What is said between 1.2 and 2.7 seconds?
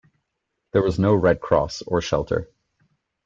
Cross or shelter.